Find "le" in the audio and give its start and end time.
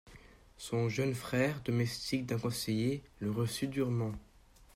3.19-3.29